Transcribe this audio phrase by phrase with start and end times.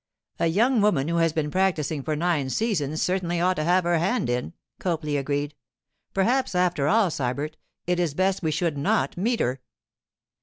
[0.39, 3.99] 'A young woman who has been practising for nine seasons certainly ought to have her
[3.99, 5.53] hand in,' Copley agreed.
[6.11, 9.61] 'Perhaps, after all, Sybert, it is best we should not meet her.